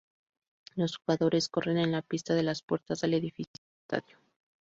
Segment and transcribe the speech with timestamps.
[0.75, 4.17] Los jugadores corren en la pista de las puertas del edificio del estadio.